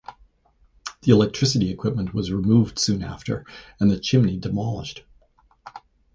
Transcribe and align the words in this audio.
The 1.03 1.11
electricity 1.11 1.69
equipment 1.69 2.11
was 2.11 2.31
removed 2.31 2.79
soon 2.79 3.03
after 3.03 3.45
and 3.79 3.91
the 3.91 3.99
chimney 3.99 4.35
demolished. 4.37 5.03